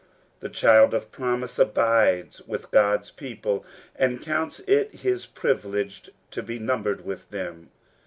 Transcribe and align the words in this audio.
The 0.39 0.49
child 0.49 0.95
of 0.95 1.01
the 1.03 1.07
promise 1.09 1.59
abides 1.59 2.41
with 2.47 2.71
God*s 2.71 3.11
people, 3.11 3.63
and 3.95 4.19
counts 4.19 4.59
it 4.61 4.91
his 4.91 5.27
privilege 5.27 6.09
to 6.31 6.41
be 6.41 6.57
numbered 6.57 7.05
with 7.05 7.29
them. 7.29 7.69